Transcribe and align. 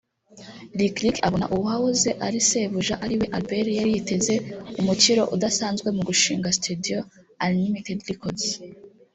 Lick 0.77 0.95
Lick 1.03 1.17
abona 1.27 1.45
uwahoze 1.55 2.09
ari 2.25 2.39
sebuja 2.49 2.95
ariwe 3.05 3.25
Albert 3.37 3.69
yari 3.79 3.89
yiteze 3.95 4.33
umukiro 4.79 5.23
udasanzwe 5.35 5.87
mu 5.95 6.01
gushinga 6.09 6.55
studio 6.57 6.97
Unlimited 7.43 7.99
Records… 8.11 8.45